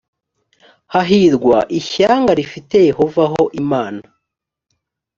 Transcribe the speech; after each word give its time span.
hahirwa 0.93 1.57
ishyanga 1.79 2.31
rifite 2.39 2.77
yehova 2.89 3.23
ho 3.31 3.43
imana 3.61 4.03